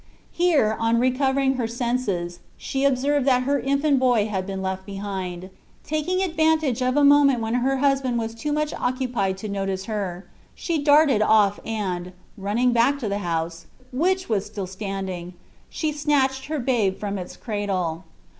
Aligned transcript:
Here, 0.31 0.75
on 0.79 0.99
recovering 0.99 1.57
her 1.57 1.67
senses, 1.67 2.39
she 2.57 2.85
observed 2.85 3.27
that 3.27 3.43
her 3.43 3.59
infant 3.59 3.99
boy 3.99 4.25
had 4.25 4.47
been 4.47 4.59
left 4.59 4.83
behind. 4.83 5.51
Taking 5.83 6.23
advantage 6.23 6.81
of 6.81 6.97
a 6.97 7.03
moment 7.03 7.39
when 7.39 7.53
her 7.53 7.77
husband 7.77 8.17
was 8.17 8.33
too 8.33 8.51
much 8.51 8.73
occupied 8.73 9.37
to 9.37 9.47
notice 9.47 9.85
her, 9.85 10.25
she 10.55 10.79
darted 10.83 11.21
off 11.21 11.59
and, 11.63 12.13
running 12.35 12.73
back 12.73 12.97
to 12.97 13.09
the 13.09 13.19
house, 13.19 13.67
which 13.93 14.27
was 14.27 14.43
still 14.43 14.65
standing, 14.65 15.35
she 15.69 15.91
snatched 15.91 16.45
her 16.47 16.57
babe 16.57 16.97
from 16.99 17.19
its 17.19 17.37
cradle. 17.37 18.05